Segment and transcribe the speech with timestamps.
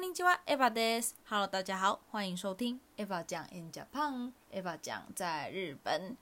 [0.00, 1.10] 尼基哇，Eva des。
[1.28, 4.32] Hello，大家好，欢迎收听 Eva 讲 in Japan。
[4.50, 6.16] Eva 讲在日本。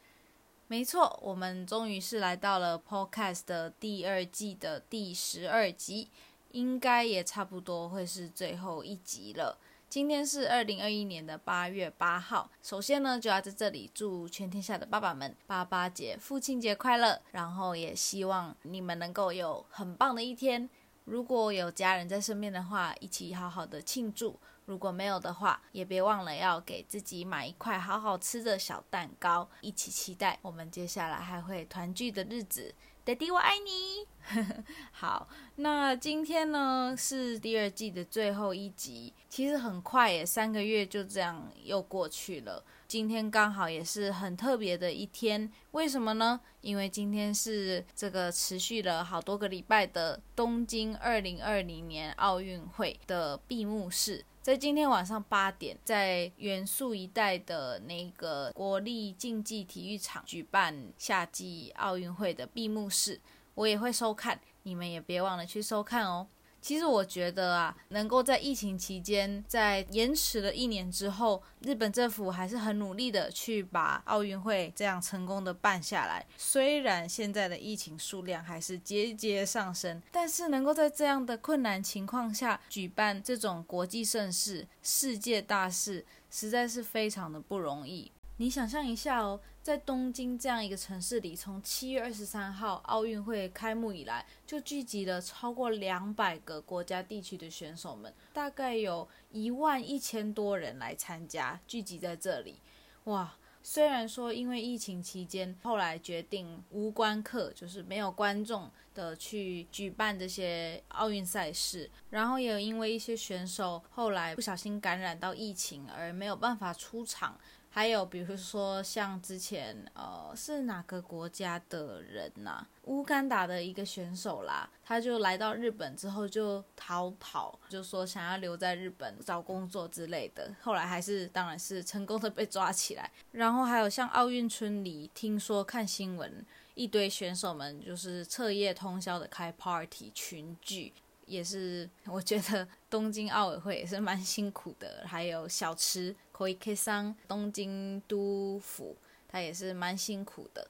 [0.66, 6.10] 没错，我们终于是来到了 Podcast 的第二季的第十二集，
[6.50, 9.56] 应该也差不多会是最后一集了。
[9.88, 12.50] 今天是二零二一年的八月八号。
[12.62, 17.22] 首先呢，就要在这里祝全天下的爸爸们爸爸节、父亲节快乐。
[17.30, 20.68] 然后也希望你们能够有很棒的一天。
[21.08, 32.74] 如果有家人在身边的话，一起好好的庆祝；如果没有的话，也别忘了要给自己买一块好好吃的小蛋糕，一起期待我们接下来还会团聚的日子。
[33.08, 34.06] 爹地，我爱你。
[34.92, 35.26] 好，
[35.56, 42.62] 那今天呢是第二季的最后一集，其实很快耶，三个月就这样又过去了。
[42.86, 46.38] 今天刚好也是很特别的一天，为什么呢？
[46.60, 54.22] 因为今天是这个持续了好多个礼拜的东京二零二零年奥运会的闭幕式。
[54.48, 63.20] 在今天晚上八点，在元素一带的那个国立竞技体育场举办夏季奥运会的闭幕式，
[63.52, 66.26] 我也会收看，你们也别忘了去收看哦。
[66.68, 76.22] 其实我觉得啊，能够在疫情期间，在延迟了一年之后，日本政府还是很努力的去把奥运会这样成功的办下来。
[76.36, 88.12] 虽然现在的疫情数量还是节节上升，但是能够在这样的困难情况下举办这种国际盛事、世界大事，实在是非常的不容易。
[88.40, 102.60] 你想象一下哦，在东京这样一个城市里，从七月二十三号奥运会开幕以来，就聚集了超过两百个国家地区的选手们，大概有一万一千多人来参加，聚集在这里。
[103.04, 117.36] 哇，虽然说因为疫情期间，后来决定无观客，就是没有观众的去举办这些奥运赛事，然后也有因为一些选手后来不小心感染到疫情而没有办法出场。
[117.78, 122.66] 还有比如说像之前呃是哪个国家的人呐？
[122.86, 130.52] 乌干达的一个选手啦，他就来到日本之后就逃跑，就说想要留在日本找工作之类的。
[130.60, 133.08] 后来还是当然是成功的被抓起来。
[133.30, 140.92] 然后还有像奥运村里，听说看新闻，一堆选手们就是彻夜通宵的开 party 群聚。
[141.26, 150.68] 也是，我觉得东京奥委会也是蛮辛苦的，还有小吃池桑，东京都府，他也是蛮辛苦的。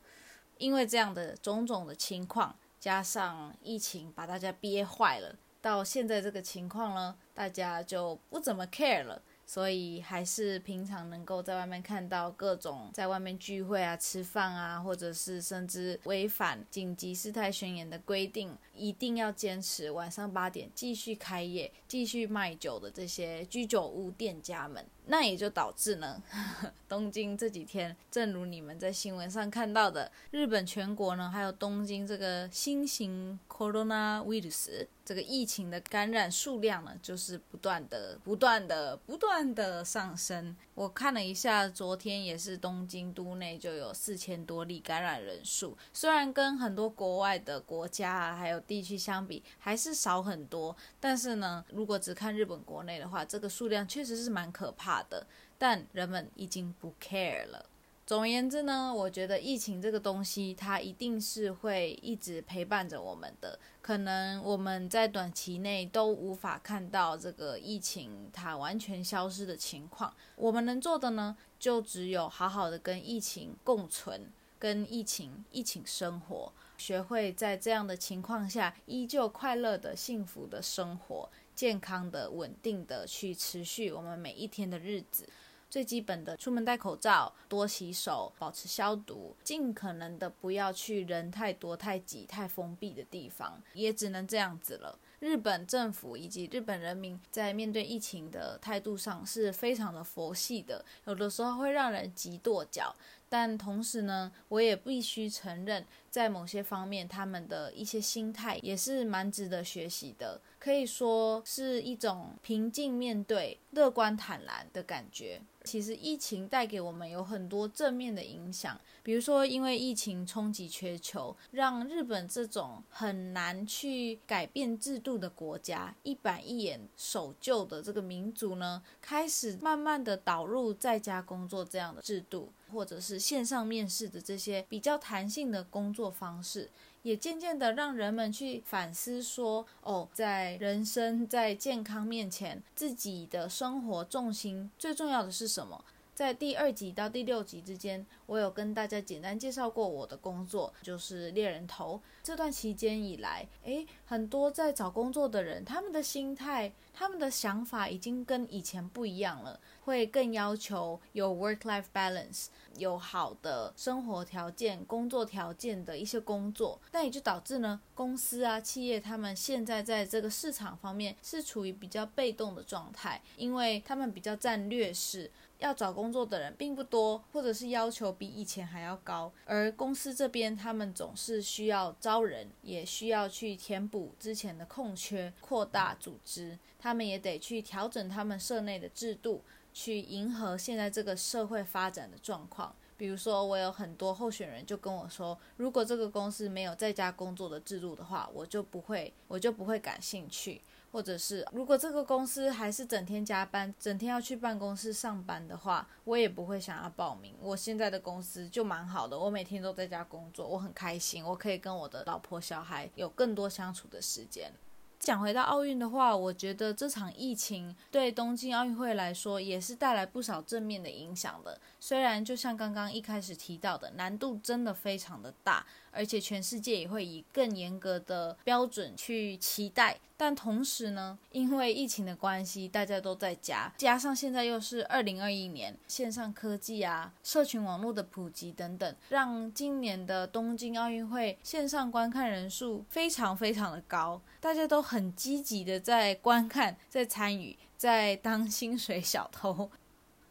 [0.56, 9.22] 因为这样的种种的情况，加上疫情把大家憋坏了，到现在这个情况呢，大家就不怎么 care 了。
[9.46, 24.84] 所以还是平常能够在外面看到各种在外面聚会啊、吃饭啊，或者是甚至违反紧急事态宣言的规定，一定要坚持晚上八点继续开业、继续卖酒的这些居酒屋店家们。
[25.10, 26.22] 那也就导致呢，
[26.88, 40.54] 东京这几天，正如你们在新闻上看到的，日本全国呢，还有东京这个新型 coronavirus 这个疫情的感染数量呢，就是不断的、不断的、不断的上升。
[40.78, 55.02] 我看了一下，昨天也是东京都内就有四千多例感染人数，虽然跟很多国外的国家啊，还有地区相比，还是少很多，但是呢，如果只看日本国内的话，这个数量确实是蛮可怕。
[55.10, 55.26] 的，
[55.58, 57.67] 但人们已经不 care 了。
[58.08, 63.58] 总而言之呢，我觉得疫情这个东西，它一定是会一直陪伴着我们的。
[63.82, 70.10] 可能我们在短期内都无法看到这个疫情它完全消失的情况。
[70.36, 81.28] 我们能做的呢，就只有好好的跟疫情共存，跟疫情一起生活，学会在这样的情况下依旧快乐的、幸福的生活。
[81.54, 85.28] 健康的、稳定的去持续我们每一天的日子，
[85.70, 94.98] 最基本的出门戴口罩、多洗手、保持消毒，尽可能的不要去人太多、太挤、太封闭的地方，也只能这样子了。
[95.20, 102.94] 日本政府以及日本人民在面对疫情的态度上是非常的佛系的，有的时候会让人急跺脚。
[103.28, 105.84] 但同时呢，我也必须承认，
[106.18, 115.40] 在某些方面，他们的一些心态也是蛮值得学习的，可以说是一种平静面对、乐观坦然的感觉。
[115.62, 132.52] 其实疫情带给我们有很多正面的影响，比如说因为疫情冲击全球，让日本这种很难去改变制度的国家，一板一眼守旧的这个民族呢，开始慢慢的导入在家工作这样的制度。
[132.72, 136.70] 或者是线上面试的这些比较弹性的工作方式，
[137.02, 145.84] 也渐渐的让人们去反思说：哦，在人生在健康面前，自己的生活重心最重要的是什么？
[146.14, 152.02] 在第二集到第六集之间，我有跟大家简单介绍过我的工作，就是猎人头。
[152.24, 162.46] 这段期间以来，诶，很多在找工作的人，他们的心态、他们的想法已经跟以前不一样了，会更要求有 work-life balance，
[162.76, 166.80] 有好的生活条件、工作条件的一些工作。
[166.90, 175.30] 那也就导致呢，公司啊、企业他们现在在这个市场方面是处于比较被动的状态，因为他们比较战略式。
[175.58, 192.74] 要找工作的人并不多，或者是要求比以前还要高，而公司这边他们总是需要招人，也需要去填补之前的空缺，扩大组织，他们也得去调整他们社内的制度，去迎合现在这个社会发展的状况。
[192.96, 200.60] 比如说，我有很多候选人就跟我说，如果这个公司没有在家工作的制度的话，我就不会，我就不会感兴趣。
[200.90, 207.34] 或者是如果这个公司还是整天加班，整天要去办公室上班的话，我也不会想要报名。
[207.40, 214.52] 我现在的公司就蛮好的，我每天都在家工作，我很开心，我可以跟我的老婆小孩有更多相处的时间。
[214.98, 221.60] 讲回到奥运的话，我觉得这场疫情对东京奥运会来说也是带来不少正面的影响的。
[221.78, 225.64] 虽然就像刚刚一开始提到的，难度真的非常的大。
[225.90, 249.70] 而且全世界也会以更严格的标准去期待，但同时呢，因为疫情的关系，大家都在家，加上现在又是二零二一年，线上科技啊、社群网络的普及等等，让今年的东京奥运会线上观看人数非常非常的高，大家都很积极的在观看、在参与、在当薪水小偷。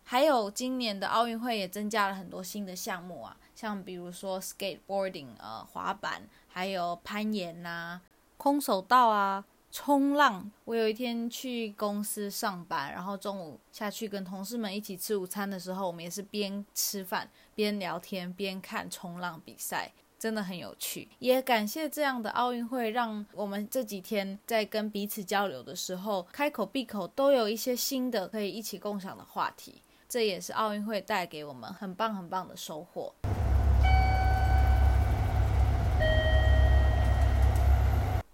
[0.09, 3.35] 还有今年的奥运会也增加了很多新的项目啊。
[3.53, 7.99] 像比如说 skateboarding，呃，滑板，还有攀岩呐，
[8.37, 10.49] 空手道啊，冲浪。
[10.63, 21.09] 我有一天去公司上班，然后中午下去跟同事们一起吃午餐的时候，我们也是边吃饭边聊天边看冲浪比赛，真的很有趣。
[21.19, 29.81] 也感谢这样的奥运会，让我们这几天在跟彼此交流的时候，开口闭口都有一些新的可以一起共享的话题。
[30.09, 33.13] 这也是奥运会带给我们很棒很棒的收获。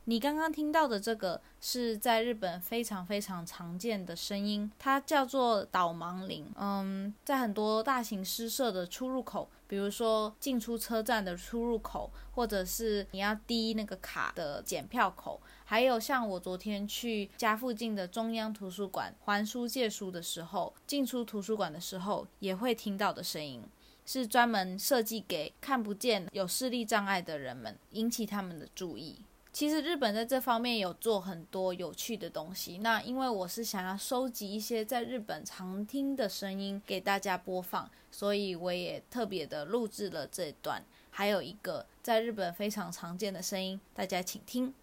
[0.06, 6.46] 你刚刚听到的这个是在日本非常非常常见的声音，它叫做导盲铃。
[6.56, 23.64] 嗯，在很多大型诗社的出入口，比如说进出车站的出入口，或者是你要滴那个卡的检票口，还有像我昨天去家附近的中央图书馆还书借书的时候，进出图书馆的时候也会听到的声音，
[24.06, 29.20] 是专门设计给看不见、有视力障碍的人们，引起他们的注意。
[29.54, 32.80] 其实日本在这方面有做很多有趣的东西。
[32.80, 40.84] 那因为我是想要收集一些在日本常听的声音给大家播放，所以我也特别的录制了这段。
[41.12, 44.74] 还有一个在日本非常常见的声音，大家请听。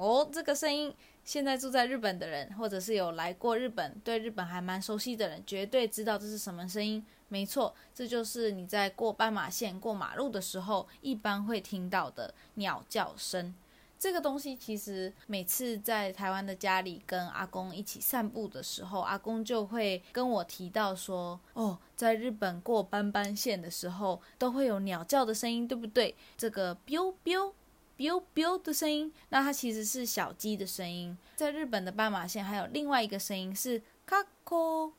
[0.00, 0.94] 哦，这个声音。
[1.22, 7.04] 现在住在日本的人，或者是有来过日本、对日本还蛮熟悉的人，绝对知道这是什么声音。
[7.28, 13.54] 没错，这就是你在过斑马线、过马路的时候，一般会听到的鸟叫声。
[13.98, 27.52] 这个东西其实每次在台湾的家里跟阿公一起散步的时候，阿公就会跟我提到说：“哦，在日本过斑斑线的时候，都会有鸟叫的声音，对不对？”这个 biu biu。
[28.00, 31.14] Biu biu 的声音，那它其实是小鸡的声音。
[31.36, 34.92] 在日本的斑马线还有另外一个声音是 kako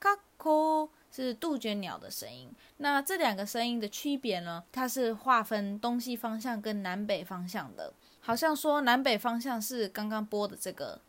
[0.00, 2.50] kako，，是杜鹃鸟的声音。
[2.78, 4.64] 那这两个声音的区别呢？
[4.72, 7.94] 它是划分东西方向跟南北方向的。
[8.18, 11.00] 好像说南北方向是刚刚播的这个，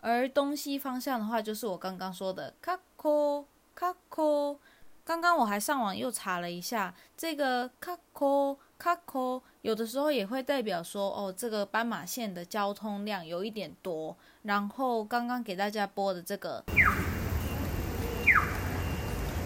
[0.00, 4.56] 而东西方向的话就是我刚刚说的卡科卡科。
[5.04, 14.16] 刚刚我还上网又查了一下，这个卡科卡科有的时候也会代表说，哦，这个斑马线的交通量有一点多。
[14.42, 16.62] 然后刚刚给大家播的这个，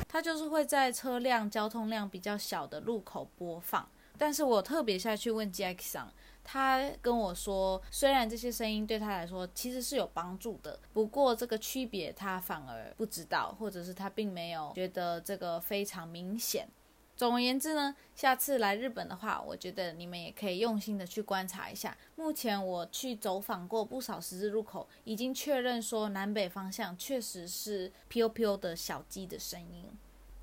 [0.06, 3.88] 它就是会在车辆交通量比较小的路口播放。
[4.18, 6.06] 但是我特别下去问 Jackson。
[6.48, 16.68] 他跟我说，虽然这些声音对他来说其实是有帮助的，不过这个区别他反而不知道，或者是他并没有觉得这个非常明显。
[17.16, 21.96] 总而言之呢，下次来日本的话，我觉得你们也可以用心的去观察一下。
[22.14, 29.90] 目前我去走访过不少十字路口，已经确认说南北方向确实是 POPO 的小鸡的声音。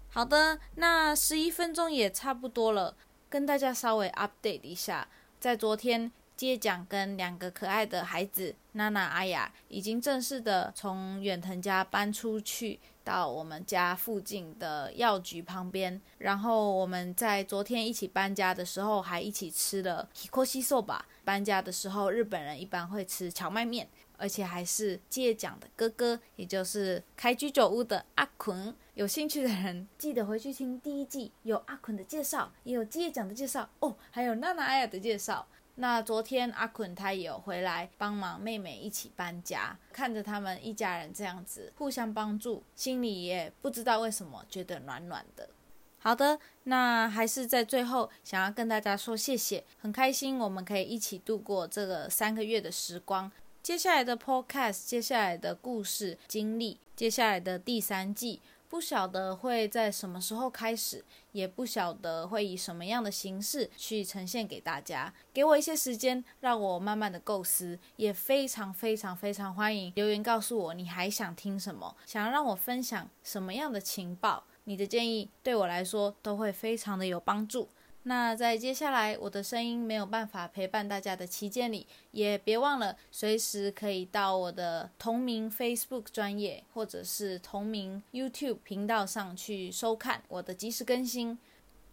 [0.10, 2.96] 好的，那十一分钟也差不多了，
[3.30, 5.08] 跟大家稍微 update 一下，
[5.44, 6.10] 在昨天。
[6.36, 16.02] 借奖跟两个可爱的孩子娜娜、阿雅已经正式的从远藤家搬出去，到我们家附近的药局旁边。
[16.18, 21.00] 然后我们在昨天一起搬家的时候，还一起吃了 hikoshi soba。
[21.24, 23.88] 搬家的时候，日本人一般会吃荞麦面，
[24.24, 28.74] 而且还是借奖的哥哥，也就是开居酒屋的阿坤。
[28.94, 35.46] 有兴趣的人记得回去听第一季，有阿坤的介绍，也有借奖的介绍哦，还有娜娜、阿雅的介绍。
[35.76, 45.50] 那昨天阿坤他也有回来帮忙妹妹一起搬家，看着他们一家人这样子互相帮助，心里也不知道为什么觉得暖暖的。
[45.98, 53.32] 好的，那还是在最后想要跟大家说谢谢，很开心我们可以一起度过这个三个月的时光。
[53.64, 58.42] 接下来的 podcast，接下来的故事经历，接下来的第三季。
[58.68, 65.14] 不晓得会在什么时候开始，也不晓得会以什么样的形式去呈现给大家。
[65.32, 67.80] 给我一些时间，让我慢慢的构思。
[67.96, 74.44] 也非常非常非常欢迎留言告诉我你还想听什么，想要让我分享什么样的情报。
[74.66, 77.70] 你的建议对我来说都会非常的有帮助。
[78.06, 91.38] 那在接下来我的声音没有办法陪伴大家的期间里，也别忘了随时可以到我的同名 Facebook 专业或者是同名 YouTube 频道上去收看我的及时更新。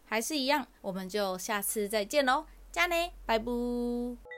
[0.04, 4.29] 还是一样，我们就下次再见喽，加呢，拜拜。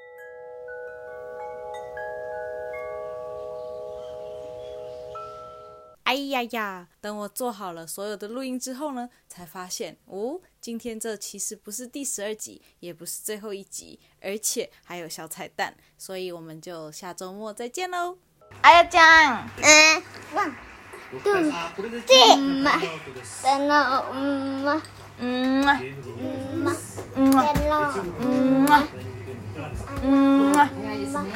[6.12, 6.86] 哎呀呀！
[7.00, 18.18] 等我做好了所有的录音之后呢，才发现哦，今天这其实不是第十二集，也不是最后一集，而且还有小彩蛋，所以我们就下周末再见喽！
[18.60, 20.02] 哎呀酱，嗯，
[21.24, 21.50] 对，
[22.06, 22.78] 对嘛，
[23.42, 24.82] 等了，嗯嘛，
[25.16, 25.64] 嗯。
[25.64, 25.80] 嘛，
[27.16, 27.46] 嗯嘛，
[28.18, 28.68] 嗯。
[28.68, 28.88] 嘛，
[30.02, 30.52] 嗯。
[30.52, 31.10] 嘛，嗯。
[31.10, 31.26] 嘛。